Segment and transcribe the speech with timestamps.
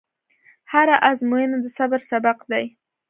[0.71, 2.65] هره ازموینه د صبر سبق دی.